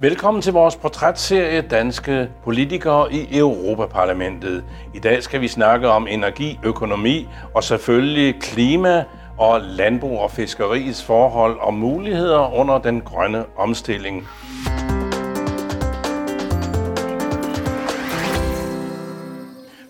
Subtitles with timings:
[0.00, 4.64] Velkommen til vores portrætserie Danske politikere i Europaparlamentet.
[4.94, 9.04] I dag skal vi snakke om energi, økonomi og selvfølgelig klima
[9.38, 14.28] og landbrug og fiskeriets forhold og muligheder under den grønne omstilling.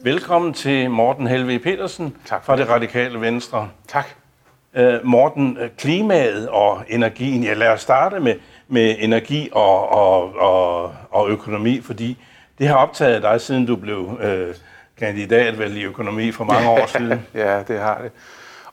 [0.02, 2.66] Velkommen til Morten Helve Petersen Tak for fra det.
[2.66, 3.68] det radikale Venstre.
[3.88, 4.06] Tak.
[4.74, 8.34] Øh, Morten, øh, klimaet og energien, ja lad os starte med,
[8.68, 12.16] med energi og, og, og, og økonomi, fordi
[12.58, 14.54] det har optaget dig, siden du blev øh,
[14.98, 17.26] kandidat vel i økonomi for mange år siden.
[17.34, 18.10] Ja, det har det.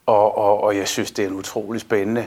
[0.06, 2.26] Og, og, og jeg synes, det er en utrolig spændende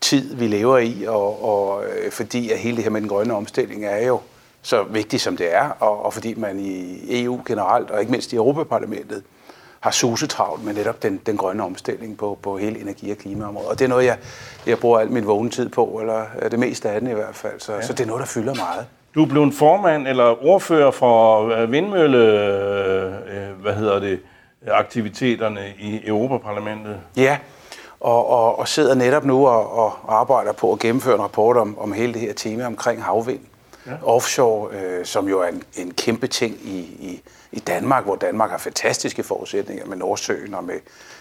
[0.00, 3.34] tid, vi lever i, og, og øh, fordi at hele det her med den grønne
[3.34, 4.20] omstilling er jo
[4.62, 8.32] så vigtigt, som det er, og, og fordi man i EU generelt, og ikke mindst
[8.32, 9.22] i Europaparlamentet,
[9.82, 13.70] har susetravlt med netop den, den grønne omstilling på, på hele energi- og klimaområdet.
[13.70, 14.16] Og det er noget, jeg,
[14.66, 17.34] jeg bruger al min vågne tid på, eller øh, det meste af den i hvert
[17.34, 17.60] fald.
[17.60, 17.82] Så, ja.
[17.82, 18.86] så det er noget, der fylder meget.
[19.14, 24.20] Du er blevet formand eller ordfører for øh, vindmølle, øh, hvad hedder det,
[24.70, 26.96] aktiviteterne i Europaparlamentet.
[27.16, 27.38] Ja,
[28.00, 31.78] og, og, og sidder netop nu og, og arbejder på at gennemføre en rapport om,
[31.78, 33.40] om hele det her tema omkring havvind.
[33.86, 33.92] Ja.
[34.02, 38.50] Offshore, øh, som jo er en, en kæmpe ting i, i, i Danmark, hvor Danmark
[38.50, 40.78] har fantastiske forudsætninger med Nordsøen og med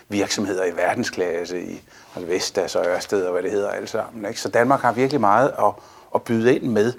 [0.10, 1.82] virksomheder i verdensklasse i
[2.18, 4.26] Vestas og Ørsted og hvad det hedder alt sammen.
[4.26, 4.42] Ikke?
[4.42, 5.74] Så Danmark har virkelig meget at,
[6.16, 6.94] at byde ind med.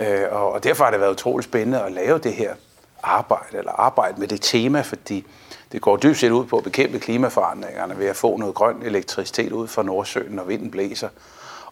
[0.00, 2.54] Øh, og, og derfor har det været utroligt spændende at lave det her
[3.02, 5.26] arbejde, eller arbejde med det tema, fordi
[5.72, 9.52] det går dybt set ud på at bekæmpe klimaforandringerne ved at få noget grøn elektricitet
[9.52, 11.08] ud fra Nordsøen, når vinden blæser.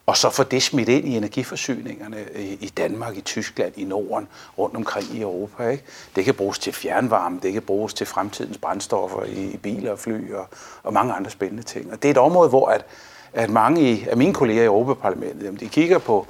[0.06, 2.16] Og så få det smidt ind i energiforsyningerne
[2.60, 5.68] i Danmark, i Tyskland, i Norden, rundt omkring i Europa.
[5.68, 5.84] Ikke?
[6.16, 9.98] Det kan bruges til fjernvarme, det kan bruges til fremtidens brændstoffer i, i biler og
[9.98, 10.48] fly og,
[10.82, 11.92] og mange andre spændende ting.
[11.92, 12.84] Og det er et område, hvor at,
[13.32, 16.26] at mange i- af mine kolleger i Europaparlamentet, jamen, de kigger på,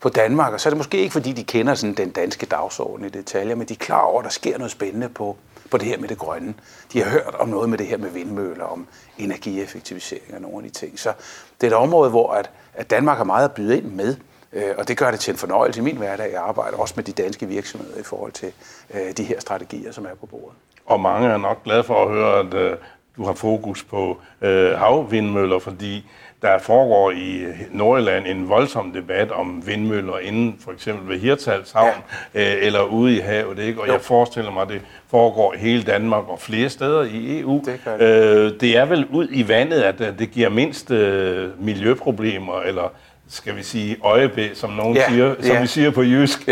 [0.00, 3.06] på Danmark, og så er det måske ikke, fordi de kender sådan den danske dagsorden
[3.06, 5.36] i detaljer, men de er klar over, at der sker noget spændende på,
[5.70, 6.54] på det her med det grønne.
[6.92, 8.86] De har hørt om noget med det her med vindmøller, om
[9.18, 10.98] energieffektivisering og nogle af de ting.
[10.98, 11.12] Så
[11.60, 14.16] det er et område, hvor at, at Danmark har meget at byde ind med,
[14.52, 17.04] øh, og det gør det til en fornøjelse i min hverdag at arbejde også med
[17.04, 18.52] de danske virksomheder i forhold til
[18.94, 20.56] øh, de her strategier, som er på bordet.
[20.86, 22.76] Og mange er nok glade for at høre, at øh,
[23.18, 26.04] du har fokus på øh, havvindmøller, fordi
[26.42, 31.92] der foregår i Nordjylland en voldsom debat om vindmøller inden for eksempel ved Hirtals Havn
[32.34, 32.56] ja.
[32.56, 33.58] øh, eller ude i havet.
[33.58, 33.80] Ikke?
[33.80, 33.92] Og Jo.
[33.92, 34.80] jeg forestiller mig, at det
[35.10, 37.62] foregår i hele Danmark og flere steder i EU.
[37.64, 38.02] Det det.
[38.02, 42.92] Øh, det er vel ud i vandet, at øh, det giver mindst øh, miljøproblemer, eller
[43.30, 45.60] skal vi sige øjebæ, som nogen Ja, siger, som ja.
[45.60, 46.48] vi siger på jysk,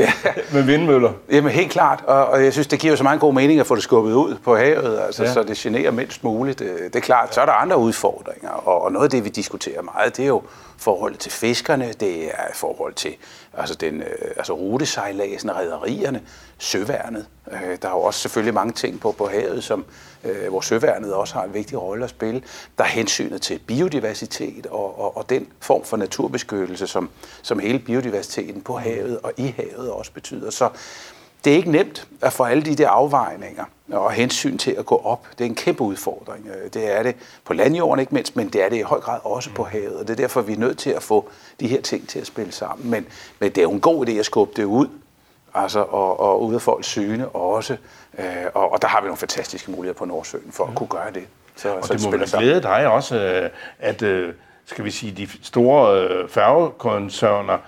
[0.53, 1.13] med vindmøller.
[1.33, 3.67] Jamen helt klart, og, og jeg synes, det giver jo så meget god mening at
[3.67, 5.29] få det skubbet ud på havet, altså, Ja.
[5.29, 5.35] ja.
[5.35, 6.59] så det generer mindst muligt.
[6.59, 9.29] Det, det er klart, så er der andre udfordringer, og, og noget af det, vi
[9.29, 10.43] diskuterer meget, det er jo
[10.79, 13.15] forholdet til fiskerne, det er forhold til
[13.57, 16.23] altså den, øh, altså rutesejladsen, rederierne,
[16.59, 17.27] søværnet.
[17.53, 19.85] Øh, der er jo også selvfølgelig mange ting på, på havet, som,
[20.25, 22.43] øh, hvor søværnet også har en vigtig rolle at spille.
[22.79, 27.11] Der er hensynet til biodiversitet og, og, og den form for naturbeskyttelse, som,
[27.43, 30.51] som hele biodiversiteten på havet og i havet også betyder.
[30.51, 30.69] Så
[31.47, 34.97] det er ikke nemt at få alle de der afvejninger og hensyn til at gå
[35.05, 35.27] op.
[35.39, 36.47] Det er en kæmpe udfordring.
[36.49, 39.19] Øh, Det er det på landjorden ikke mindst, men det er det i høj grad
[39.25, 39.97] også på havet.
[39.97, 41.29] Og det er derfor, vi er nødt til at få
[41.61, 42.91] de her ting til at spille sammen.
[42.91, 43.07] Men,
[43.39, 44.87] men det er jo en god idé at skubbe det ud,
[45.55, 47.77] altså, og, og ud af folks syne også.
[48.19, 48.25] Øh,
[48.55, 51.25] Og, og der har vi nogle fantastiske muligheder på Nordsøen for at kunne gøre det.
[51.57, 55.29] Så, Og det må vel glæde dig også, øh, at øh, skal vi sige, de
[55.43, 57.59] store færgekoncerner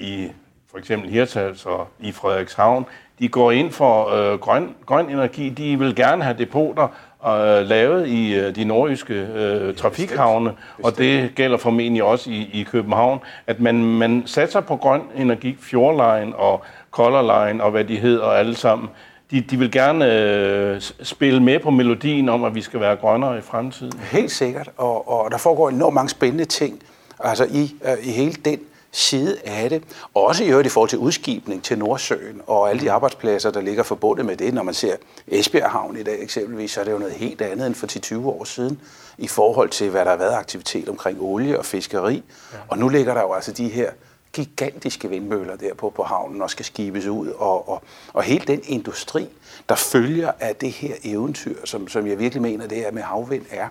[0.00, 0.32] i
[0.70, 2.86] for eksempel Hirtshals og i Frederikshavn,
[3.18, 5.48] de går ind for øh, grøn, grøn energi.
[5.48, 6.88] De vil gerne have depoter
[7.26, 10.52] øh, lavet i øh, de nordjyske øh, trafikhavne,
[10.82, 15.56] og det gælder formentlig også i, i København, at man, man satser på grøn energi,
[15.60, 18.88] Fjordline og Color Line og hvad de hedder alle sammen.
[19.30, 23.38] De, de vil gerne øh, spille med på melodien om, at vi skal være grønnere
[23.38, 24.00] i fremtiden.
[24.12, 26.82] Helt sikkert, og, og der foregår enormt mange spændende ting
[27.20, 28.58] altså i, øh, i hele den
[28.92, 29.82] side af det.
[30.14, 33.60] Og også i øvrigt i forhold til udskibning til Nordsøen og alle de arbejdspladser, der
[33.60, 34.54] ligger forbundet med det.
[34.54, 34.96] Når man ser
[35.28, 38.26] Esbjerg Havn i dag eksempelvis, så er det jo noget helt andet end for 10-20
[38.26, 38.80] år siden
[39.18, 42.22] i forhold til, hvad der har været aktivitet omkring olie og fiskeri.
[42.52, 42.58] Ja.
[42.68, 43.90] Og nu ligger der jo altså de her
[44.32, 47.28] gigantiske vindmøller der på, på havnen og skal skibes ud.
[47.28, 47.82] Og, og,
[48.12, 49.28] og hele den industri,
[49.68, 53.46] der følger af det her eventyr, som, som jeg virkelig mener, det er med havvind
[53.50, 53.68] er,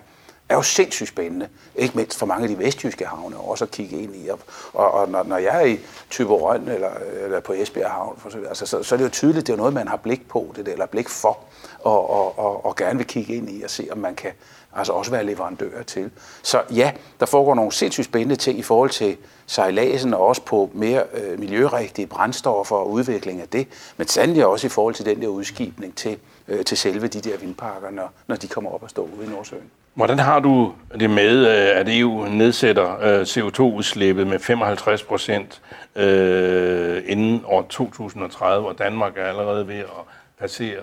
[0.48, 1.48] er jo sindssygt spændende.
[1.76, 4.28] Ikke mindst for mange af de vestjyske havne også at kigge ind i.
[4.28, 4.38] Og,
[4.72, 5.78] og, og når, når jeg er i
[6.10, 6.90] Tyberøn eller,
[7.24, 9.56] eller på Esbjerg Havn, for så, altså, så, så er det jo tydeligt, det er
[9.56, 11.38] noget, man har blik på, det der, eller blik for,
[11.80, 14.32] og, og, og, og gerne vil kigge ind i og se, om man kan
[14.72, 16.10] altså også være leverandør til.
[16.42, 19.16] Så ja, der foregår nogle sindssygt spændende ting i forhold til
[19.46, 24.66] sejladsen, og også på mere øh, miljørigtige brændstoffer og udvikling af det, men sandelig også
[24.66, 26.18] i forhold til den der udskibning til,
[26.48, 29.28] øh, til selve de der vindparker, når, når de kommer op og står ude i
[29.28, 29.70] Nordsøen.
[29.98, 35.62] Hvordan har du det med, øh, at EU nedsætter øh, CO2-udslippet med 55 procent
[35.96, 40.04] øh, inden år 2030, og Danmark er allerede ved at
[40.40, 40.80] passere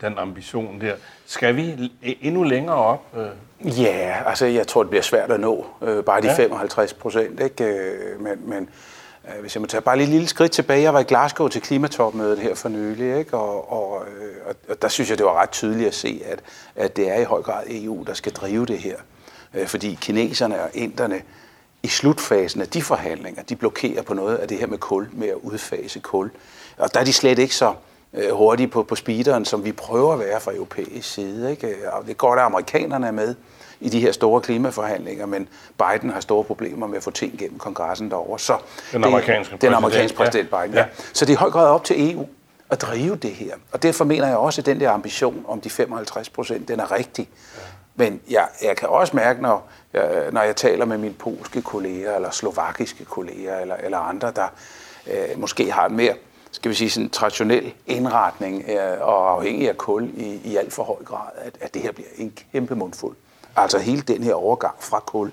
[0.00, 0.94] den ambition der.
[1.26, 3.16] Skal vi endnu længere op?
[3.64, 5.66] Ja, altså jeg tror, det bliver svært at nå
[6.06, 6.34] bare de ja.
[6.34, 7.40] 55 procent.
[7.40, 7.92] Ikke?
[8.20, 8.68] Men, men
[9.34, 10.82] Øh, hvis jeg må tage bare lige et lille skridt tilbage.
[10.82, 13.36] Jeg var i Glasgow til klimatopmødet her for nylig, ikke?
[13.36, 16.40] Og, og, øh, og, og der synes jeg, det var ret tydeligt at se, at,
[16.76, 18.96] at det er i høj grad EU, der skal drive det her.
[19.54, 21.22] Øh, fordi kineserne og inderne
[21.82, 25.28] i slutfasen af de forhandlinger, de blokerer på noget af det her med kul, med
[25.28, 26.30] at udfase kul.
[26.76, 27.74] Og der er de slet ikke så
[28.32, 31.50] hurtige på, på speederen, som vi prøver at være fra europæisk side.
[31.50, 31.76] Ikke?
[31.92, 33.34] Og det går der amerikanerne er med
[33.80, 35.48] i de her store klimaforhandlinger, men
[35.78, 38.38] Biden har store problemer med at få ting gennem kongressen derovre.
[38.38, 38.56] Så
[38.92, 40.62] den amerikanske det, den amerikanske præsident ja.
[40.62, 40.80] Biden, ja.
[40.80, 40.86] ja.
[41.12, 42.26] Så det er i høj grad op til EU
[42.70, 43.54] at drive det her.
[43.72, 46.92] Og derfor mener jeg også, at den der ambition om de 55 procent, den er
[46.92, 47.28] rigtig.
[47.56, 47.60] Ja.
[47.94, 52.16] Men jeg, jeg kan også mærke, når jeg, når jeg taler med mine polske kolleger,
[52.16, 54.46] eller slovakiske kolleger, eller, eller andre, der
[55.06, 56.14] øh, måske har mere
[56.52, 60.82] skal vi sige, sådan traditionel indretning øh, og afhængig af kul i, i alt for
[60.82, 63.16] høj grad, at, at det her bliver en kæmpe mundfuld.
[63.62, 65.32] Altså hele den her overgang fra kul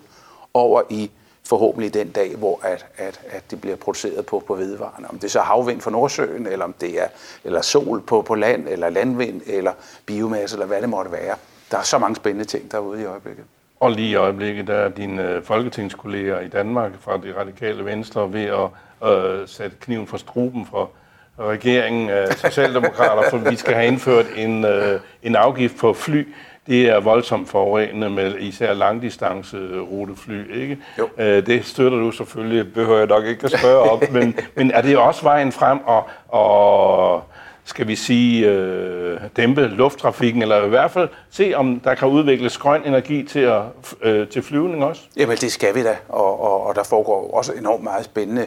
[0.54, 1.12] over i
[1.46, 5.10] forhåbentlig den dag, hvor at, at, at det bliver produceret på, på vedvarende.
[5.10, 7.08] Om det er så havvind fra Nordsøen, eller om det er
[7.44, 9.72] eller sol på, på land, eller landvind, eller
[10.06, 11.36] biomasse, eller hvad det måtte være.
[11.72, 13.46] Der er så mange spændende ting derude i øjeblikket.
[13.80, 18.34] Og lige i øjeblikket der er dine øh, folketingskolleger i Danmark fra det radikale venstre
[18.34, 18.70] ved
[19.04, 20.90] at øh, sætte kniven for struben for
[21.40, 26.28] regeringen af Socialdemokrater, for vi skal have indført en, øh, en afgift på fly.
[26.68, 30.78] Det er voldsomt forurenende med især langdistancerutefly, ikke?
[30.98, 31.10] Jo.
[31.18, 34.82] Øh, det støtter du selvfølgelig, behøver jeg nok ikke at spørge op, men, men er
[34.82, 37.24] det også vejen frem og, og
[37.64, 42.58] skal vi sige, øh, dæmpe lufttrafikken, eller i hvert fald se, om der kan udvikles
[42.58, 43.62] grøn energi til, at,
[44.02, 45.02] øh, til flyvning også?
[45.18, 48.46] Jamen, det skal vi da, og, og, og der foregår også enormt meget spændende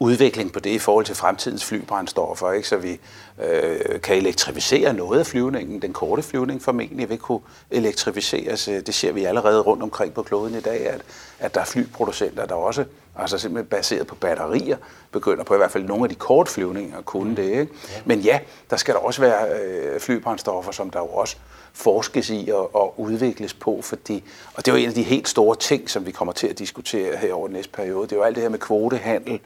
[0.00, 2.68] udvikling på det i forhold til fremtidens flybrændstoffer, ikke?
[2.68, 3.00] så vi
[3.42, 5.82] øh, kan elektrificere noget af flyvningen.
[5.82, 8.64] Den korte flyvning formentlig vil kunne elektrificeres.
[8.64, 11.00] Det ser vi allerede rundt omkring på kloden i dag, at,
[11.38, 12.84] at der er flyproducenter, der også,
[13.16, 14.76] altså simpelthen baseret på batterier,
[15.12, 17.60] begynder på i hvert fald nogle af de korte flyvninger at kunne det.
[17.60, 17.68] Ikke?
[18.04, 18.38] Men ja,
[18.70, 21.36] der skal der også være øh, flybrændstoffer, som der jo også
[21.72, 24.24] forskes i og, og udvikles på, fordi,
[24.54, 26.58] og det er jo en af de helt store ting, som vi kommer til at
[26.58, 28.02] diskutere her over den næste periode.
[28.02, 29.40] Det er jo alt det her med kvotehandel,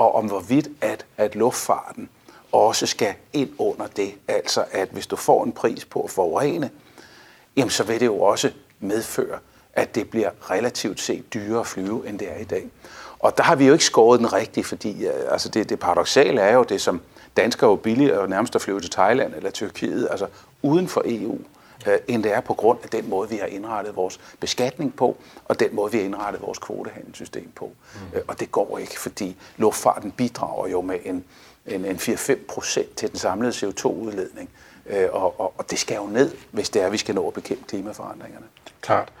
[0.00, 2.08] og om hvorvidt at, at luftfarten
[2.52, 4.14] også skal ind under det.
[4.28, 6.70] Altså at hvis du får en pris på at forurene,
[7.56, 8.50] jamen så vil det jo også
[8.80, 9.38] medføre,
[9.72, 12.68] at det bliver relativt set dyrere at flyve, end det er i dag.
[13.18, 16.40] Og der har vi jo ikke skåret den rigtigt, fordi øh, altså det, det paradoxale
[16.40, 17.00] er jo det, som
[17.36, 20.26] danskere jo billigere nærmest at flyve til Thailand eller Tyrkiet, altså
[20.62, 21.38] uden for EU
[21.86, 25.16] øh, end det er på grund af den måde, vi har indrettet vores beskatning på,
[25.44, 27.72] og den måde, vi har indrettet vores kvotehandelssystem på.
[27.94, 28.16] Mm.
[28.18, 31.24] Øh, og det går ikke, fordi luftfarten bidrager jo med en,
[31.66, 34.50] en, en 4-5 procent til den samlede CO2-udledning.
[34.86, 37.28] Øh, og, og, og det skal jo ned, hvis det er, at vi skal nå
[37.28, 38.46] at bekæmpe klimaforandringerne.
[38.80, 39.12] Klart.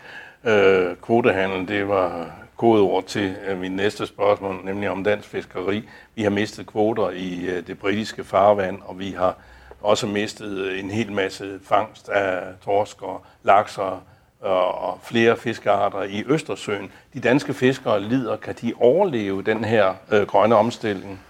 [0.44, 5.88] Øh, kvotehandel, det var gode ord til øh, min næste spørgsmål, nemlig om dansk fiskeri.
[6.14, 9.36] Vi har mistet kvoter i øh, det britiske farvand, og vi har
[9.80, 14.02] også mistet en hel masse fangst af torsk og lakser
[14.40, 16.92] og flere fiskearter i Østersøen.
[17.14, 18.36] De danske fiskere lider.
[18.36, 21.20] Kan de overleve den her øh, grønne omstilling?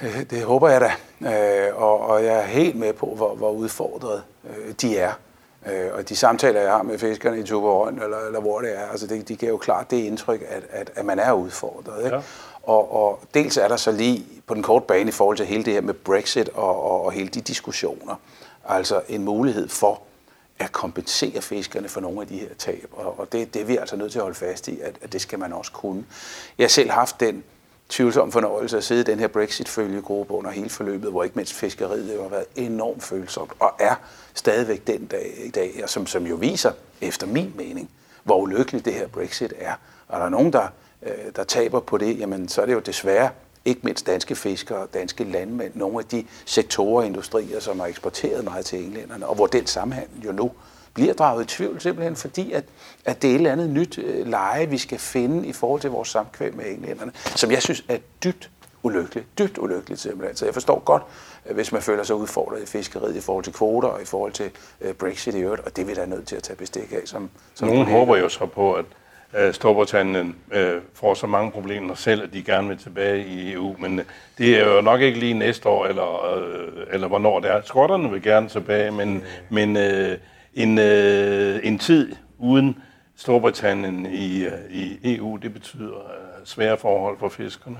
[0.00, 0.92] Det, det håber jeg da,
[1.68, 5.12] øh, og, og jeg er helt med på, hvor, hvor udfordret øh, de er.
[5.66, 8.86] Øh, og de samtaler, jeg har med fiskerne i Tuborøn, eller, eller hvor det er,
[8.90, 12.04] altså det, de giver jo klart det indtryk, at, at, at man er udfordret.
[12.04, 12.16] Ikke?
[12.16, 12.22] Ja.
[12.66, 15.64] Og, og dels er der så lige på den korte bane i forhold til hele
[15.64, 18.14] det her med Brexit og, og, og hele de diskussioner,
[18.68, 20.02] altså en mulighed for
[20.58, 22.88] at kompensere fiskerne for nogle af de her tab.
[22.92, 25.12] Og, og det, det er vi altså nødt til at holde fast i, at, at
[25.12, 26.04] det skal man også kunne.
[26.58, 27.44] Jeg har selv haft den
[27.88, 32.14] tvivlsom fornøjelse at sidde i den her Brexit-følgegruppe under hele forløbet, hvor ikke mindst fiskeriet
[32.14, 33.94] jo har været enormt følsomt, og er
[34.34, 37.90] stadigvæk den dag i dag, og som, som jo viser, efter min mening,
[38.24, 39.72] hvor ulykkeligt det her Brexit er.
[40.08, 40.68] Og der er nogen, der
[41.36, 43.30] der taber på det, jamen så er det jo desværre
[43.64, 48.44] ikke mindst danske fiskere, danske landmænd, nogle af de sektorer og industrier, som har eksporteret
[48.44, 50.50] meget til englænderne, og hvor den sammenhæng jo nu
[50.94, 52.64] bliver draget i tvivl simpelthen, fordi at,
[53.04, 55.90] at det er et eller andet nyt øh, leje, vi skal finde i forhold til
[55.90, 58.50] vores samkvæm med englænderne, som jeg synes er dybt
[58.82, 59.38] ulykkeligt.
[59.38, 60.36] Dybt ulykkeligt simpelthen.
[60.36, 61.02] Så jeg forstår godt,
[61.50, 64.50] hvis man føler sig udfordret i fiskeriet i forhold til kvoter og i forhold til
[64.80, 67.00] øh, Brexit i øvrigt, og det er vi da nødt til at tage bestik af.
[67.04, 68.84] Som, som Nogen håber jo så på, at
[69.36, 73.76] øh, Storbritannien øh, får så mange problemer selv, at de gerne vil tilbage i EU,
[73.78, 74.04] men øh,
[74.38, 77.60] det er jo nok ikke lige næste år, eller, øh, eller hvornår det er.
[77.64, 79.22] Skotterne vil gerne tilbage, men, mm.
[79.48, 80.18] men øh,
[80.54, 82.78] en, øh, en tid uden
[83.16, 87.76] Storbritannien i, øh, i EU, det betyder øh, svære forhold for fiskerne.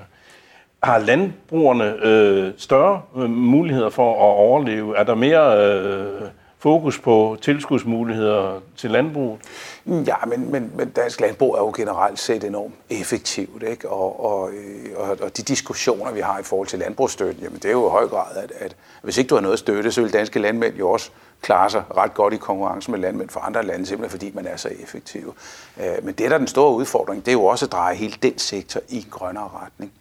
[0.83, 4.97] Har landbrugerne øh, større øh, muligheder for at overleve?
[4.97, 6.23] Er der mere øh,
[6.59, 9.41] fokus på tilskudsmuligheder til landbruget?
[9.85, 13.89] Mm, ja, men, men, men dansk landbrug er jo generelt set enormt effektivt, ikke?
[13.89, 17.65] Og, og, øh, og, og de diskussioner, vi har i forhold til landbrugsstøtten, jamen det
[17.65, 20.13] er jo i høj grad, at, at hvis ikke du har noget støtte, så vil
[20.13, 21.11] danske landmænd jo også
[21.43, 24.57] klare sig ret godt i konkurrence med landmænd fra andre lande, simpelthen fordi man er
[24.57, 25.35] så effektiv.
[25.81, 28.15] Øh, men det, der er den store udfordring, det er jo også at dreje hele
[28.23, 29.93] den sektor i en grønnere retning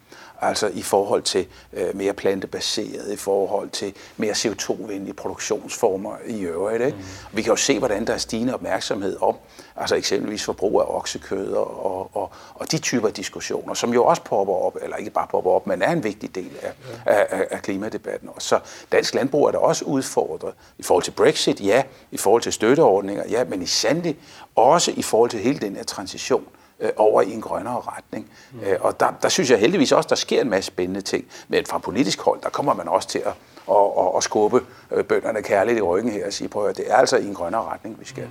[0.46, 6.84] altså i forhold til øh, mere plantebaseret, i forhold til mere CO2-venlige produktionsformer i øvrigt.
[6.84, 6.98] Ikke?
[6.98, 7.04] Mm.
[7.38, 9.36] Vi kan jo se, hvordan der er stigende opmærksomhed om,
[9.76, 14.54] altså eksempelvis forbrug af oksekød og, og, og de typer diskussioner, som jo også popper
[14.54, 16.74] op, eller ikke bare popper op, men er en vigtig del af,
[17.06, 17.12] ja.
[17.12, 18.30] af, af klimadebatten.
[18.36, 18.60] Og så
[18.92, 23.24] dansk landbrug er der også udfordret i forhold til Brexit, ja, i forhold til støtteordninger,
[23.30, 24.18] ja, men i sandelig
[24.56, 26.46] også i forhold til hele den her transition
[26.80, 28.32] øh, over i en grønnere retning.
[28.52, 28.60] Mm.
[28.60, 31.26] Øh, og der, der synes jeg heldigvis også, der sker en masse spændende ting.
[31.48, 33.34] Men fra politisk hold, der kommer man også til at,
[33.70, 36.92] at, at, at skubbe øh, bønderne kærligt i ryggen her og sige, prøv at det
[36.92, 38.24] er altså i en grønnere retning, vi skal.
[38.24, 38.30] Mm.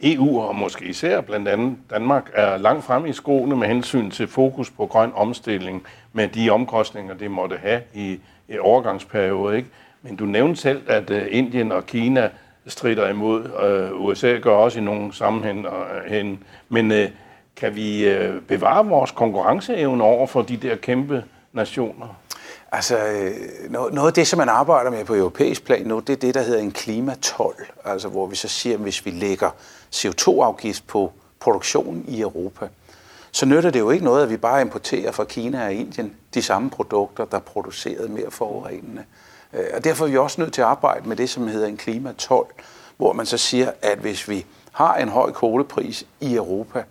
[0.00, 4.28] EU og måske især blandt andet Danmark er langt fremme i skoene med hensyn til
[4.28, 9.56] fokus på grøn omstilling med de omkostninger, det måtte have i, i overgangsperiode.
[9.56, 9.68] Ikke?
[10.02, 12.30] Men du nævnte selv, at uh, Indien og Kina
[12.66, 13.44] strider imod.
[13.92, 15.66] Uh, USA gør også i nogle sammenhæng.
[15.66, 16.96] Uh, men uh,
[17.58, 22.16] kan vi øh, bevare vores konkurrenceevne over for de der kæmpe nationer?
[22.72, 26.16] Altså, øh, noget af det, som man arbejder med på europæisk plan nu, det er
[26.16, 27.54] det, der hedder en klimatol.
[27.84, 29.50] Altså, hvor vi så siger, at hvis vi lægger
[29.94, 32.68] CO2-afgift på produktionen i Europa,
[33.32, 36.42] så nytter det jo ikke noget, at vi bare importerer fra Kina og Indien de
[36.42, 39.04] samme produkter, der er produceret mere forurenende.
[39.52, 41.76] Øh, og derfor er vi også nødt til at arbejde med det, som hedder en
[41.76, 42.46] klimatol,
[42.96, 46.84] hvor man så siger, at hvis vi har en høj kolepris i Europa,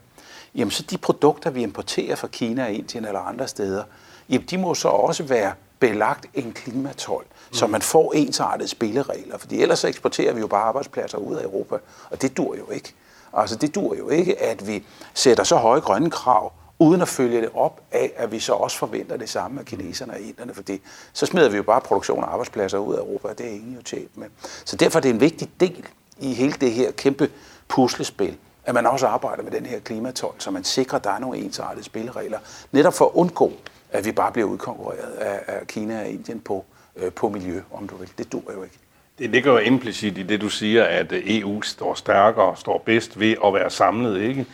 [0.57, 3.83] jamen så de produkter, vi importerer fra Kina og Indien eller andre steder,
[4.29, 7.53] jamen de må så også være belagt en klimatol, mm.
[7.53, 11.43] så man får ensartede spilleregler, fordi ellers så eksporterer vi jo bare arbejdspladser ud af
[11.43, 11.75] Europa,
[12.09, 12.93] og det dur jo ikke.
[13.33, 14.83] Altså det dur jo ikke, at vi
[15.13, 18.77] sætter så høje grønne krav, uden at følge det op af, at vi så også
[18.77, 20.81] forventer det samme af kineserne og inderne, fordi
[21.13, 23.75] så smider vi jo bare produktion af arbejdspladser ud af Europa, og det er ingen
[23.75, 24.27] jo tjent med.
[24.65, 25.85] Så derfor er det en vigtig del
[26.19, 27.29] i hele det her kæmpe
[27.67, 28.37] puslespil,
[28.67, 31.37] at man også arbejder med den her klimatol, så man sikrer, at der er nogle
[31.37, 32.39] ensartede spilleregler,
[32.71, 33.53] netop for at undgå,
[33.91, 37.87] at vi bare bliver udkonkurreret af, af Kina og Indien på, øh, på miljø, om
[37.87, 38.09] du vil.
[38.17, 38.75] Det dur jo ikke.
[39.19, 43.35] Det ligger jo implicit i det, du siger, at EU står stærkere, står bedst ved
[43.45, 44.45] at være samlet, ikke?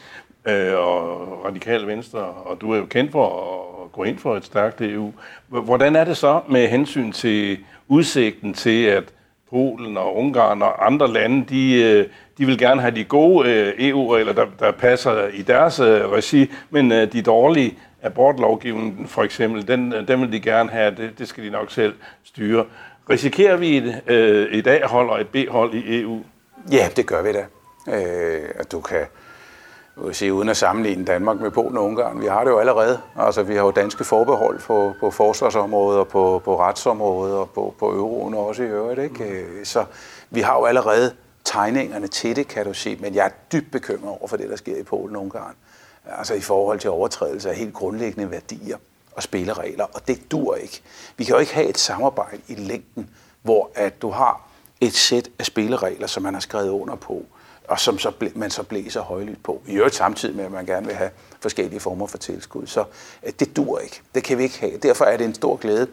[0.45, 3.27] Øh, og radikal venstre, og du er jo kendt for
[3.83, 5.13] at gå ind for et stærkt EU.
[5.47, 9.03] Hvordan er det så med hensyn til udsigten til, at
[9.53, 12.07] Polen og Ungarn og andre lande, de, øh,
[12.37, 16.51] de vil gerne have de gode øh, EU-regler, der, der passer i deres øh, regi,
[16.69, 21.43] men de dårlige abortlovgivningen for eksempel, den, den vil de gerne have, det, det skal
[21.43, 21.93] de nok selv
[22.23, 22.65] styre.
[23.09, 24.01] Risikerer vi et,
[24.51, 26.19] et A-hold og et B-hold i EU?
[26.71, 27.45] Ja, det gør vi da.
[27.87, 29.05] Øh, at du kan
[30.11, 32.21] sige, uden at sammenligne Danmark med Polen og Ungarn.
[32.21, 33.01] Vi har det jo allerede.
[33.15, 37.75] Altså, vi har jo danske forbehold på, på forsvarsområdet og på, på retsområdet og på,
[37.79, 38.99] på euroen også i øvrigt.
[38.99, 39.45] Ikke?
[39.57, 39.65] Mm.
[39.65, 39.85] Så
[40.29, 42.97] vi har jo allerede tegningerne til det, kan du sige.
[43.01, 45.55] Men jeg er dybt bekymret over for det, der sker i Polen og Ungarn.
[46.17, 48.77] Altså i forhold til overtrædelse af helt grundlæggende værdier
[49.15, 49.85] og spilleregler.
[49.93, 50.81] Og det dur ikke.
[51.17, 53.09] Vi kan jo ikke have et samarbejde i længden,
[53.41, 54.41] hvor at du har
[54.81, 57.25] et sæt af spilleregler, som man har skrevet under på,
[57.67, 59.61] og som så man så blæser højlydt på.
[59.67, 62.67] I øvrigt samtidig med, at man gerne vil have forskellige former for tilskud.
[62.67, 62.85] Så
[63.23, 64.01] øh, det dur ikke.
[64.15, 64.77] Det kan vi ikke have.
[64.77, 65.87] Derfor er det en stor glæde,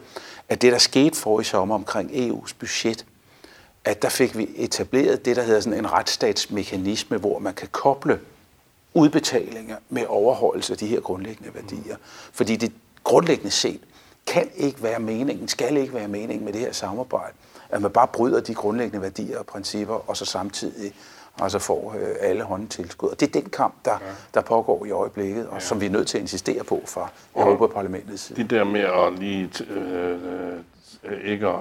[0.49, 3.05] at det, der skete for i sommer omkring EU's budget,
[3.85, 8.19] at der fik vi etableret det, der hedder sådan en retsstatsmekanisme, hvor man kan koble
[8.93, 11.95] udbetalinger med overholdelse af de her grundlæggende værdier.
[12.33, 12.71] Fordi det
[13.03, 13.81] grundlæggende set
[14.27, 17.33] kan ikke være meningen, skal ikke være meningen med det her samarbejde,
[17.69, 20.93] at man bare bryder de grundlæggende værdier og principper, og så samtidig
[21.41, 23.09] altså får øh, alle håndtilskud.
[23.09, 23.97] Og det er den kamp, der, ja.
[24.33, 25.59] der pågår i øjeblikket, og ja.
[25.59, 28.41] som vi er nødt til at insistere på fra Europaparlamentets side.
[28.41, 31.59] Det der med at lige øh, øh, ikke at,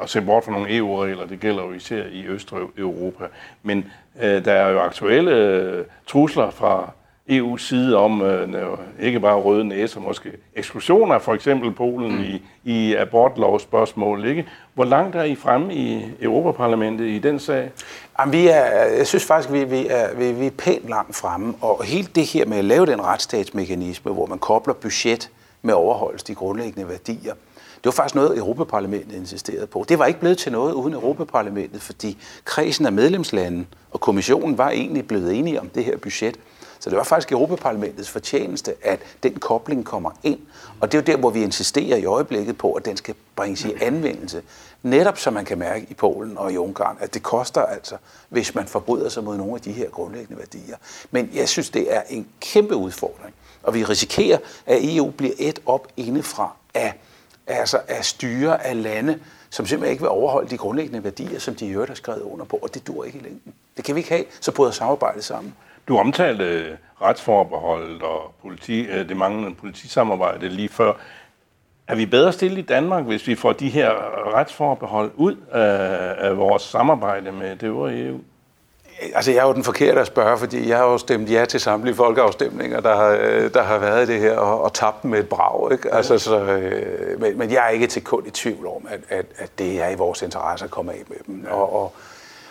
[0.00, 1.26] at se bort fra nogle EU-regler.
[1.26, 3.24] Det gælder jo især i Østeuropa.
[3.62, 3.84] Men
[4.20, 6.90] øh, der er jo aktuelle øh, trusler fra
[7.30, 12.22] EU's side om øh, ikke bare røde næser, måske eksklusioner for eksempel Polen mm.
[12.22, 14.24] i, i abortlovsspørgsmål.
[14.24, 14.48] Ikke?
[14.74, 17.70] Hvor langt er I fremme i Europaparlamentet i den sag?
[18.18, 18.64] Jamen, vi er,
[18.96, 21.54] jeg synes faktisk, vi, vi, er, vi, vi er pænt langt fremme.
[21.60, 25.30] Og helt det her med at lave den retsstatsmekanisme, hvor man kobler budget
[25.62, 27.34] med overholdelse de grundlæggende værdier,
[27.84, 29.84] det var faktisk noget, Europaparlamentet insisterede på.
[29.88, 34.70] Det var ikke blevet til noget uden Europaparlamentet, fordi kredsen af medlemslande og kommissionen var
[34.70, 36.36] egentlig blevet enige om det her budget.
[36.80, 40.38] Så det var faktisk Europaparlamentets fortjeneste, at den kobling kommer ind.
[40.80, 43.64] Og det er jo der, hvor vi insisterer i øjeblikket på, at den skal bringes
[43.64, 44.42] i anvendelse.
[44.82, 47.96] Netop som man kan mærke i Polen og i Ungarn, at det koster altså,
[48.28, 50.76] hvis man forbryder sig mod nogle af de her grundlæggende værdier.
[51.10, 53.34] Men jeg synes, det er en kæmpe udfordring.
[53.62, 56.94] Og vi risikerer, at EU bliver et op indefra af,
[57.46, 59.20] altså af styre af lande,
[59.50, 62.44] som simpelthen ikke vil overholde de grundlæggende værdier, som de i øvrigt har skrevet under
[62.44, 63.54] på, og det dur ikke i længden.
[63.76, 65.54] Det kan vi ikke have, så bryder samarbejdet sammen.
[65.90, 70.92] Du omtalte retsforbeholdet og politi, øh, det manglende politisamarbejde lige før.
[71.88, 73.90] Er vi bedre stillet i Danmark, hvis vi får de her
[74.34, 78.20] retsforbehold ud af, af vores samarbejde med det øvrige EU?
[79.14, 81.60] Altså, jeg er jo den forkerte at spørge, fordi jeg har jo stemt ja til
[81.60, 85.18] samtlige folkeafstemninger, der har, øh, der har været i det her, og, og tabt med
[85.18, 85.72] et brag.
[85.72, 85.94] Ikke?
[85.94, 89.26] Altså, så, øh, men, men jeg er ikke til kun i tvivl om, at, at,
[89.36, 91.46] at det er i vores interesse at komme af med dem.
[91.50, 91.92] Og, og,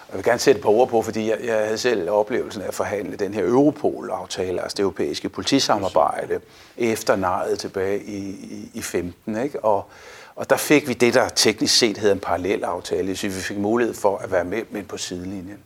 [0.09, 2.67] jeg vil gerne sætte et par ord på, fordi jeg, jeg havde selv oplevelsen af
[2.67, 6.39] at forhandle den her Europol-aftale, altså det europæiske politisamarbejde,
[6.77, 9.43] efter nejet tilbage i, i, i 15.
[9.43, 9.63] Ikke?
[9.63, 9.85] Og,
[10.35, 13.57] og der fik vi det, der teknisk set hedder en parallel aftale, så vi fik
[13.57, 15.57] mulighed for at være med, men på sidelinjen.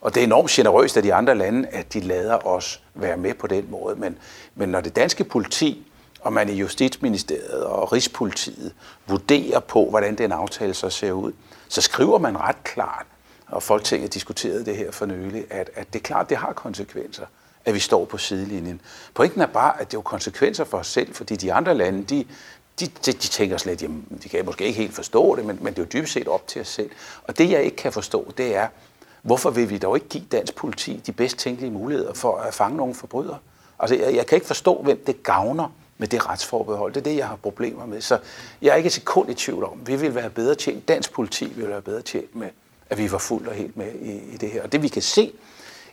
[0.00, 3.34] Og det er enormt generøst af de andre lande, at de lader os være med
[3.34, 3.96] på den måde.
[3.96, 4.18] Men,
[4.54, 5.86] men når det danske politi,
[6.20, 8.74] og man i Justitsministeriet og Rigspolitiet
[9.06, 11.32] vurderer på, hvordan den aftale så ser ud,
[11.68, 13.06] så skriver man ret klart,
[13.48, 17.26] og Folketinget diskuterede det her for nylig, at, at det er klart, det har konsekvenser,
[17.64, 18.80] at vi står på sidelinjen.
[19.14, 22.04] Pointen er bare, at det er jo konsekvenser for os selv, fordi de andre lande,
[22.04, 22.24] de,
[22.80, 25.74] de, de, de tænker slet, jamen, de kan måske ikke helt forstå det, men, men
[25.74, 26.90] det er jo dybest set op til os selv.
[27.22, 28.68] Og det, jeg ikke kan forstå, det er,
[29.22, 32.76] hvorfor vil vi dog ikke give dansk politi de bedst tænkelige muligheder for at fange
[32.76, 33.38] nogle forbrydere?
[33.78, 36.92] Altså, jeg, jeg kan ikke forstå, hvem det gavner med det retsforbehold.
[36.92, 38.00] Det er det, jeg har problemer med.
[38.00, 38.18] Så
[38.62, 41.52] jeg er ikke et sekund i tvivl om, vi vil være bedre tjent, dansk politi
[41.56, 42.48] vil være bedre tjent med
[42.90, 44.62] at vi var fuldt og helt med i, i det her.
[44.62, 45.32] Og det vi kan se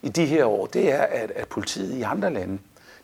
[0.01, 2.57] i de her år, det er, at, at politiet i andre lande,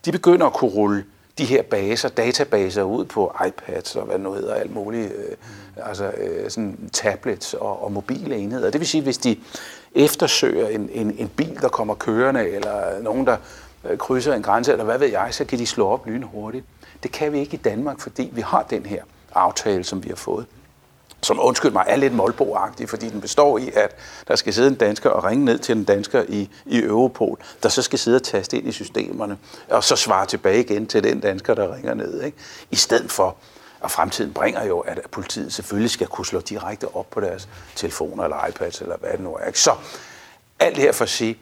[0.05, 1.05] de begynder at kunne rulle
[1.37, 5.35] de her baser, databaser ud på iPads og hvad det nu hedder, alt muligt, øh,
[5.75, 8.71] altså øh, sådan tablets og, og mobile enheder.
[8.71, 9.37] Det vil sige, hvis de
[9.95, 13.37] eftersøger en, en, en bil, der kommer kørende, eller nogen, der
[13.89, 16.65] øh, krydser en grænse, eller hvad ved jeg, så kan de slå op lynhurtigt.
[17.03, 20.15] Det kan vi ikke i Danmark, fordi vi har den her aftale, som vi har
[20.15, 20.45] fået
[21.21, 23.95] som undskyld mig, er lidt målbo fordi den består i, at
[24.27, 27.69] der skal sidde en dansker og ringe ned til en dansker i, i Europol, der
[27.69, 29.37] så skal sidde og taste ind i systemerne,
[29.69, 32.23] og så svare tilbage igen til den dansker, der ringer ned.
[32.23, 32.37] Ikke?
[32.71, 33.35] I stedet for,
[33.79, 38.23] og fremtiden bringer jo, at politiet selvfølgelig skal kunne slå direkte op på deres telefoner
[38.23, 39.45] eller iPads, eller hvad det nu er.
[39.45, 39.59] Ikke?
[39.59, 39.75] Så
[40.59, 41.37] alt det her for at sige,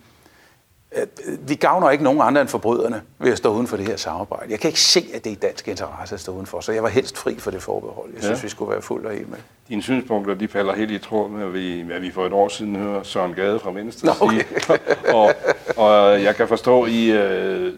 [1.39, 4.51] vi gavner ikke nogen andre end forbryderne ved at stå uden for det her samarbejde.
[4.51, 6.83] Jeg kan ikke se, at det er i dansk interesse at stå udenfor, så jeg
[6.83, 8.09] var helst fri for det forbehold.
[8.13, 8.43] Jeg synes, ja.
[8.43, 9.37] vi skulle være fuldt og helt med.
[9.69, 11.45] Dine synspunkter, de falder helt i tråd med,
[11.83, 14.43] hvad vi for et år siden hører Søren Gade fra Venstre Nå, okay.
[14.59, 14.79] sige.
[15.15, 15.33] og,
[15.77, 17.73] og jeg kan forstå, I, øh,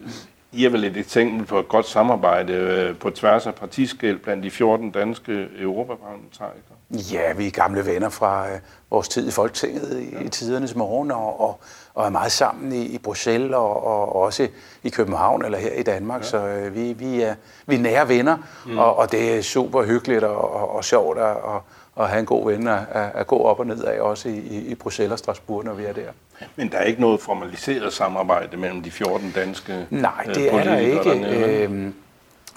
[0.52, 4.44] I er vel et eksempel på et godt samarbejde øh, på tværs af partiskæld blandt
[4.44, 6.76] de 14 danske europaparlamentarikere.
[6.90, 8.58] Ja, vi er gamle venner fra øh,
[8.90, 10.20] vores tid i Folketinget i, ja.
[10.20, 11.60] i tidernes morgen, og, og,
[11.94, 14.48] og er meget sammen i, i Bruxelles og, og også
[14.82, 16.20] i København eller her i Danmark.
[16.20, 16.26] Ja.
[16.26, 17.34] Så øh, vi, vi, er,
[17.66, 18.78] vi er nære venner, mm.
[18.78, 21.62] og, og det er super hyggeligt og, og, og sjovt at, og,
[22.00, 24.74] at have en god ven at, at gå op og ned af, også i, i
[24.74, 26.10] Bruxelles og Strasbourg, når vi er der.
[26.56, 30.64] Men der er ikke noget formaliseret samarbejde mellem de 14 danske Nej, det øh, er
[30.64, 31.62] der ikke.
[31.64, 31.94] Øhm,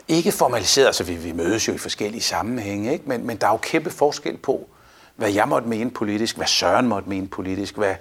[0.07, 3.03] ikke formaliseret, altså vi, vi mødes jo i forskellige sammenhænge, ikke?
[3.07, 4.67] Men, men der er jo kæmpe forskel på,
[5.15, 7.95] hvad jeg måtte mene politisk, hvad Søren måtte mene politisk, hvad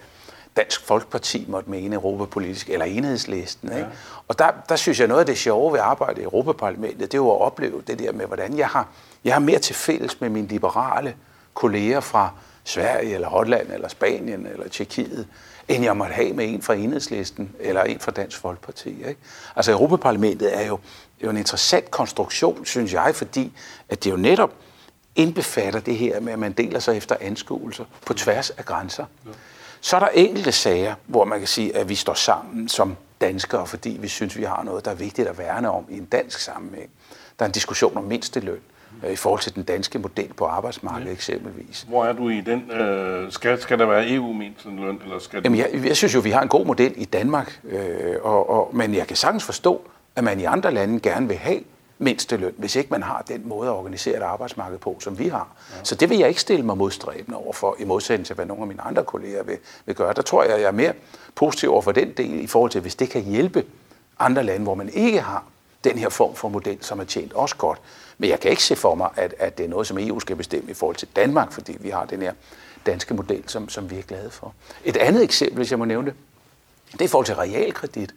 [0.57, 3.69] Dansk Folkeparti måtte mene europapolitisk, eller enhedslisten.
[3.69, 3.81] Ikke?
[3.81, 3.87] Ja.
[4.29, 7.15] Og der, der synes jeg, noget af det sjove ved at arbejde i Europaparlamentet, det
[7.15, 8.89] er jo at opleve det der med, hvordan jeg har,
[9.25, 11.15] jeg har mere til fælles med mine liberale
[11.55, 12.31] kolleger fra
[12.65, 15.27] Sverige, eller Holland, eller Spanien, eller Tjekkiet,
[15.69, 18.89] end jeg måtte have med en fra enhedslisten, eller en fra Dansk Folkeparti.
[18.89, 19.17] Ikke?
[19.57, 20.79] Altså Europaparlamentet er jo,
[21.23, 23.53] jo en interessant konstruktion, synes jeg, fordi
[23.89, 24.53] at det jo netop
[25.17, 29.05] indbefatter det her med, at man deler sig efter anskuelser på tværs af grænser.
[29.27, 29.31] Ja.
[29.85, 33.67] Så er der enkelte sager, hvor man kan sige, at vi står sammen som danskere,
[33.67, 36.39] fordi vi synes, vi har noget, der er vigtigt at værne om i en dansk
[36.39, 36.91] sammenhæng.
[37.39, 38.61] Der er en diskussion om mindsteløn,
[39.05, 41.13] øh, i forhold til den danske model på arbejdsmarkedet ja.
[41.13, 41.87] eksempelvis.
[41.89, 42.71] Hvor er du i den?
[42.71, 45.01] Øh, skal, skal der være EU-mindsteløn?
[45.05, 48.17] Eller skal Jamen, jeg, jeg synes jo, vi har en god model i Danmark, øh,
[48.23, 49.83] og, og, men jeg kan sagtens forstå,
[50.17, 51.61] at man i andre lande gerne vil have
[51.99, 55.49] mindsteløn, hvis ikke man har den måde at organisere et arbejdsmarked på, som vi har.
[55.71, 55.85] Ja.
[55.85, 58.63] Så det vil jeg ikke stille mig modstræbende over for, i modsætning til, hvad nogle
[58.63, 60.13] af mine andre kolleger vil, vil gøre.
[60.15, 60.93] Der tror jeg, jeg er mere
[61.35, 63.65] positiv over for den del, i forhold til, hvis det kan hjælpe
[64.19, 65.45] andre lande, hvor man ikke har
[65.85, 67.79] den her form for model, som er tjent også godt.
[68.19, 70.37] Men jeg kan ikke se for mig, at, at det er noget, som EU skal
[70.37, 72.33] bestemme i forhold til Danmark, fordi vi har den her
[72.87, 74.55] danske model, som, som vi er glade for.
[74.85, 76.17] Et andet eksempel, hvis jeg må nævne det,
[76.93, 78.15] det er i forhold til realkredit.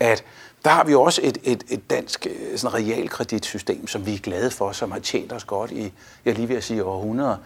[0.00, 0.24] At
[0.64, 4.50] der har vi også et, et, et dansk øh, sådan realkreditsystem, som vi er glade
[4.50, 5.92] for, som har tjent os godt i,
[6.24, 7.36] jeg lige vil sige, århundreder.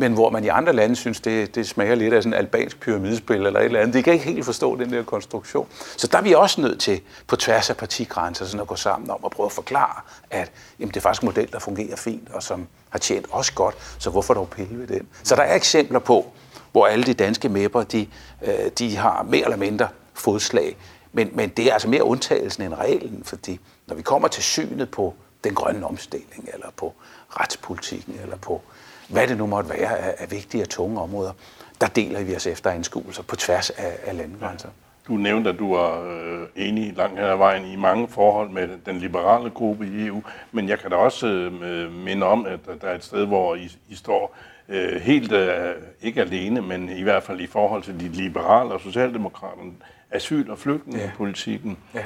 [0.00, 2.80] Men hvor man i andre lande synes, det, det smager lidt af sådan en albansk
[2.80, 3.94] pyramidespil eller et eller andet.
[3.94, 5.66] De kan ikke helt forstå den der konstruktion.
[5.96, 9.10] Så der er vi også nødt til, på tværs af partigrænser, sådan at gå sammen
[9.10, 12.28] om at prøve at forklare, at jamen, det er faktisk en model, der fungerer fint,
[12.32, 15.08] og som har tjent os godt, så hvorfor dog pille ved den?
[15.22, 16.32] Så der er eksempler på,
[16.72, 18.06] hvor alle de danske mæpper, de,
[18.42, 20.76] øh, de har mere eller mindre fodslag
[21.18, 24.90] men, men det er altså mere undtagelsen end reglen, fordi når vi kommer til synet
[24.90, 26.94] på den grønne omstilling, eller på
[27.30, 28.62] retspolitikken, eller på
[29.08, 31.32] hvad det nu måtte være af, af vigtige og tunge områder,
[31.80, 34.68] der deler vi os efter anskuelser på tværs af, af landegrænser.
[35.08, 38.68] Du nævnte, at du er øh, enig langt hen ad vejen i mange forhold med
[38.86, 42.88] den liberale gruppe i EU, men jeg kan da også øh, minde om, at der
[42.88, 44.36] er et sted, hvor I, I står
[44.68, 48.80] øh, helt øh, ikke alene, men i hvert fald i forhold til de liberale og
[48.80, 49.72] socialdemokraterne
[50.10, 51.78] asyl- og flygtningepolitikken.
[51.94, 51.98] Ja.
[51.98, 52.04] Ja.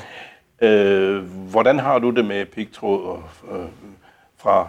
[0.63, 3.59] Øh, hvordan har du det med pigtråd øh,
[4.37, 4.69] fra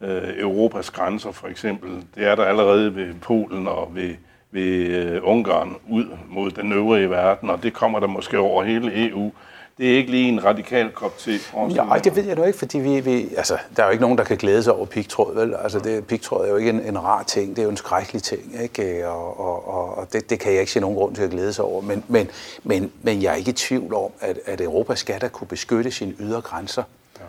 [0.00, 1.90] øh, Europas grænser for eksempel?
[2.14, 4.14] Det er der allerede ved Polen og ved,
[4.50, 9.08] ved øh, Ungarn ud mod den øvrige verden, og det kommer der måske over hele
[9.08, 9.32] EU
[9.78, 11.38] det er ikke lige en radikal kop te.
[11.54, 14.18] Ja, det ved jeg nu ikke, fordi vi, vi, altså, der er jo ikke nogen,
[14.18, 15.54] der kan glæde sig over pigtråd, vel?
[15.54, 18.22] Altså, det, pigtråd er jo ikke en, en rar ting, det er jo en skrækkelig
[18.22, 19.08] ting, ikke?
[19.08, 21.52] Og, og, og, og det, det kan jeg ikke se nogen grund til at glæde
[21.52, 21.80] sig over.
[21.82, 22.30] Men, men,
[22.62, 25.90] men, men jeg er ikke i tvivl om, at, at Europa skal da kunne beskytte
[25.90, 26.82] sine ydre grænser.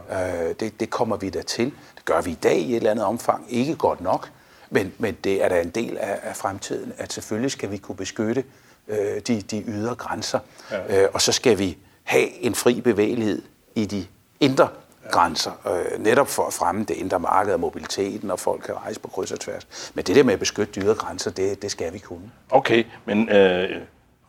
[0.09, 0.49] Ja.
[0.49, 1.65] Øh, det, det kommer vi da til.
[1.95, 3.45] Det gør vi i dag i et eller andet omfang.
[3.49, 4.29] Ikke godt nok,
[4.69, 7.95] men, men det er da en del af, af fremtiden, at selvfølgelig skal vi kunne
[7.95, 8.43] beskytte
[8.87, 10.39] øh, de, de ydre grænser.
[10.71, 11.03] Ja.
[11.03, 13.41] Øh, og så skal vi have en fri bevægelighed
[13.75, 14.05] i de
[14.39, 14.67] indre
[15.11, 18.99] grænser, øh, netop for at fremme det indre marked og mobiliteten, og folk kan rejse
[18.99, 19.91] på kryds og tværs.
[19.93, 22.31] Men det der med at beskytte dyre grænser, det, det skal vi kunne.
[22.51, 23.69] Okay, men øh,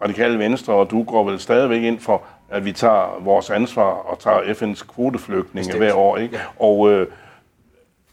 [0.03, 4.19] Radikale Venstre og du går vel stadigvæk ind for, at vi tager vores ansvar og
[4.19, 5.85] tager FN's kvoteflygtninge Bestemt.
[5.85, 6.37] hver år, ikke?
[6.37, 6.43] Ja.
[6.67, 7.07] Og øh,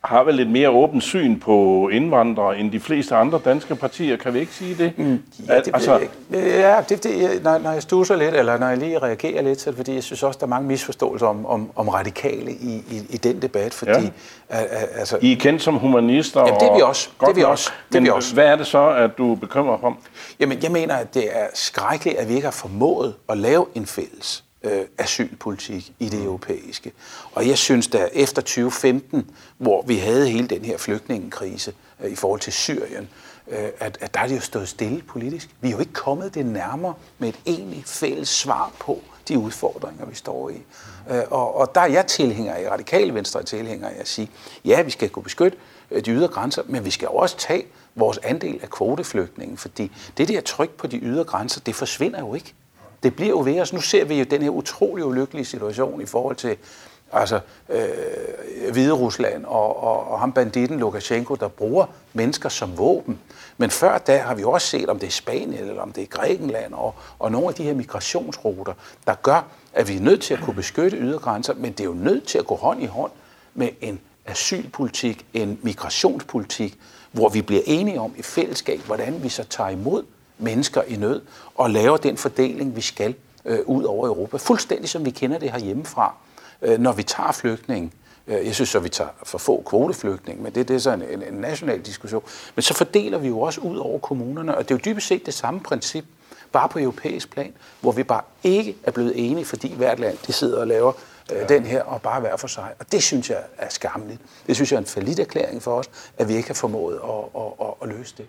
[0.04, 4.18] har vel et mere åbent syn på indvandrere end de fleste andre danske partier.
[4.18, 4.94] Kan vi ikke sige det?
[4.98, 6.14] Mm, ja, det altså, ikke.
[6.32, 9.70] Ja, det, det, når, når jeg stusser lidt, eller når jeg lige reagerer lidt, så
[9.70, 12.84] er det fordi, jeg synes også, der er mange misforståelser om, om, om radikale i,
[12.92, 13.74] i, i den debat.
[13.74, 14.58] Fordi, ja.
[14.96, 16.40] altså, I er kendt som humanister.
[16.40, 17.10] Jamen, det er vi også.
[17.20, 17.72] Det er vi også.
[17.92, 18.34] Det er vi også.
[18.34, 19.98] hvad er det så, at du bekymrer om?
[20.40, 23.86] Jamen, jeg mener, at det er skrækkeligt, at vi ikke har formået at lave en
[23.86, 26.92] fælles øh, asylpolitik i det europæiske.
[27.32, 31.74] Og jeg synes, da efter 2015, hvor vi havde hele den her flygtningekrise
[32.04, 33.10] øh, i forhold til Syrien,
[33.48, 35.50] øh, at, at der er det jo stået stille politisk.
[35.62, 40.06] Vi er jo ikke kommet det nærmere med et egentlig fælles svar på de udfordringer,
[40.06, 40.62] vi står i.
[41.10, 44.32] Øh, og, og der er jeg tilhænger i radikale venstre tilhænger af at sige,
[44.66, 45.58] ja, vi skal kunne beskytte
[45.92, 50.28] øh, de ydre grænser, men vi skal også tage vores andel af kvoteflygtningen, fordi det
[50.28, 52.54] der tryk på de ydre grænser, det forsvinder jo ikke
[53.04, 53.74] det bliver jo ved os.
[53.74, 56.58] Nu ser vi jo den her utrolig ulykkelige situation i forhold til
[57.14, 57.40] altså,
[57.70, 63.20] øh, Hvide Rusland og, og, og ham banditten Lukashenko, der bruger mennesker som våben.
[63.58, 66.08] Men før da har vi også set, om det er Spanien eller om det er
[66.08, 68.74] Grækenland og, og nogle af de her migrationsruter,
[69.08, 71.94] der gør, at vi er nødt til at kunne beskytte ydergrænser, men det er jo
[71.94, 73.12] nødt til at gå hånd i hånd
[73.54, 76.78] med en asylpolitik, en migrationspolitik,
[77.12, 80.04] hvor vi bliver enige om i fællesskab, hvordan vi så tager imod
[80.38, 81.22] mennesker i nød
[81.56, 83.16] og laver den fordeling, vi skal
[83.46, 84.38] øh, ud over Europa.
[84.38, 86.16] Fuldstændig som vi kender det herhjemmefra,
[86.62, 87.92] øh, når vi tager flygtninge.
[88.28, 91.02] Øh, jeg synes så, vi tager for få kvoteflygtninge, men det, det er så en,
[91.02, 92.24] en, en national diskussion.
[92.56, 95.26] Men så fordeler vi jo også ud over kommunerne, og det er jo dybest set
[95.26, 96.06] det samme princip,
[96.52, 100.34] bare på europæisk plan, hvor vi bare ikke er blevet enige, fordi hvert land de
[100.34, 100.94] sidder og laver
[101.32, 101.46] øh, ja.
[101.46, 102.70] den her, og bare hver for sig.
[102.80, 104.22] Og det synes jeg er skamligt.
[104.48, 107.42] Det synes jeg er en falit erklæring for os, at vi ikke har formået at,
[107.42, 108.26] at, at, at løse det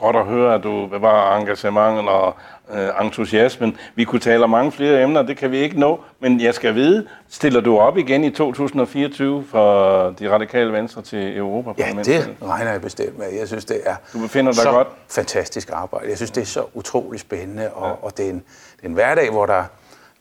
[0.00, 2.34] godt at høre, at du bevarer engagementet og
[2.74, 3.76] øh, entusiasmen.
[3.94, 6.74] Vi kunne tale om mange flere emner, det kan vi ikke nå, men jeg skal
[6.74, 12.12] vide, stiller du op igen i 2024 for de radikale venstre til Europaparlamentet?
[12.12, 13.26] Ja, det regner jeg bestemt med.
[13.38, 14.88] Jeg synes, det er du befinder dig så godt.
[15.08, 16.08] fantastisk arbejde.
[16.08, 18.06] Jeg synes, det er så utrolig spændende, og, ja.
[18.06, 18.42] og det, er en,
[18.76, 19.64] det er en hverdag, hvor der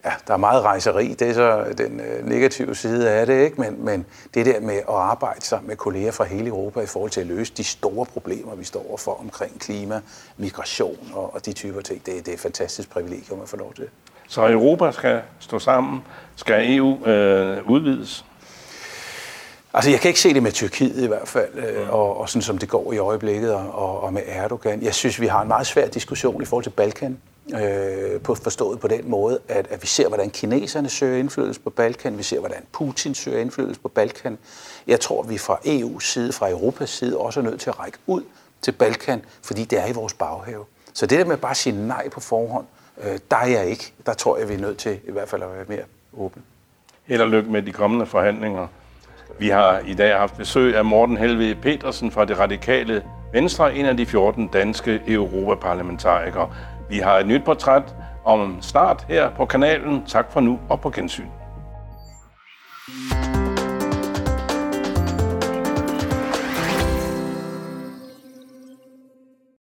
[0.06, 3.62] ja, der er meget rejseri, det er så den øh, negative side af det, ikke?
[3.62, 7.12] Men, men det der med at arbejde sammen med kolleger fra hele Europa i forhold
[7.12, 10.02] til at løse de store problemer, vi står overfor omkring klima,
[10.38, 13.74] migration og, og de typer ting, det, det er et fantastisk privilegium at få lov
[13.74, 13.88] til.
[14.28, 16.02] Så Europa skal stå sammen?
[16.36, 18.26] Skal EU øh, udvides?
[19.74, 22.42] Altså, jeg kan ikke se det med Tyrkiet i hvert fald, øh, og, og sådan
[22.42, 24.82] som det går i øjeblikket, og, og med Erdogan.
[24.82, 27.18] Jeg synes, vi har en meget svær diskussion i forhold til Balkan,
[27.54, 31.70] øh, på, forstået på den måde, at, at vi ser, hvordan kineserne søger indflydelse på
[31.70, 34.38] Balkan, vi ser, hvordan Putin søger indflydelse på Balkan.
[34.88, 37.80] Jeg tror, at vi fra EU's side, fra Europas side, også er nødt til at
[37.80, 38.24] række ud
[38.62, 40.66] til Balkan, fordi det er i vores baghave.
[40.94, 42.66] Så det der med bare at sige nej på forhånd,
[43.04, 43.94] øh, der er jeg ikke.
[44.06, 45.84] Der tror jeg, vi er nødt til i hvert fald at være mere
[46.18, 46.42] åbne.
[47.06, 48.68] Held og lykke med de kommende forhandlinger.
[49.40, 53.04] Vi har i dag haft besøg af Morten Helve Petersen fra det radikale
[53.34, 56.50] Venstre, en af de 14 danske europaparlamentarikere.
[56.90, 57.96] Vi har et nyt portræt
[58.26, 60.06] om snart her på kanalen.
[60.06, 61.28] Tak for nu og på gensyn.